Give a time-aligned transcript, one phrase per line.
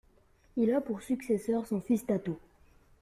[0.57, 2.39] Il a pour successeur son fils Tatto.